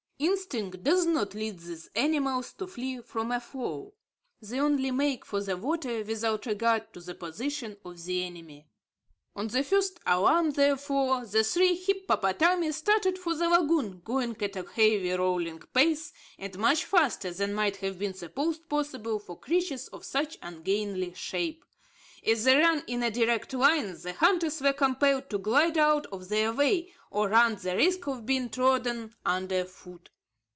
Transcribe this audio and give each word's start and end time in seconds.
Instinct 0.23 0.83
does 0.83 1.07
not 1.07 1.33
lead 1.33 1.57
these 1.59 1.89
animals 1.95 2.53
to 2.53 2.67
flee 2.67 3.01
from 3.01 3.31
a 3.31 3.39
foe. 3.39 3.95
They 4.39 4.59
only 4.59 4.91
make 4.91 5.25
for 5.25 5.41
the 5.41 5.57
water 5.57 6.03
without 6.03 6.45
regard 6.45 6.93
to 6.93 6.99
the 6.99 7.15
position 7.15 7.75
of 7.83 8.03
the 8.05 8.23
enemy. 8.23 8.67
On 9.35 9.47
the 9.47 9.63
first 9.63 9.99
alarm, 10.05 10.51
therefore, 10.51 11.25
the 11.25 11.43
three 11.43 11.73
hippopotami 11.73 12.71
started 12.71 13.17
for 13.17 13.33
the 13.33 13.49
lagoon, 13.49 14.01
going 14.05 14.37
at 14.43 14.55
a 14.57 14.61
heavy 14.69 15.09
rolling 15.09 15.57
pace, 15.73 16.13
and 16.37 16.55
much 16.59 16.85
faster 16.85 17.33
than 17.33 17.55
might 17.55 17.77
have 17.77 17.97
been 17.97 18.13
supposed 18.13 18.69
possible 18.69 19.17
for 19.17 19.39
creatures 19.39 19.87
of 19.87 20.05
such 20.05 20.37
ungainly 20.43 21.15
shape. 21.15 21.65
As 22.23 22.43
they 22.43 22.55
ran 22.57 22.83
in 22.85 23.01
a 23.01 23.09
direct 23.09 23.51
line, 23.53 23.97
the 23.99 24.13
hunters 24.13 24.61
were 24.61 24.73
compelled 24.73 25.27
to 25.31 25.39
glide 25.39 25.79
out 25.79 26.05
of 26.11 26.29
their 26.29 26.53
way, 26.53 26.93
or 27.09 27.27
run 27.29 27.55
the 27.55 27.75
risk 27.75 28.05
of 28.07 28.27
being 28.27 28.47
trodden 28.47 29.11
under 29.25 29.65
foot. 29.65 30.09